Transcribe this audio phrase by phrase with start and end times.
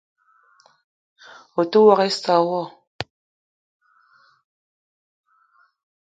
[1.59, 2.61] O te ouok issa wo?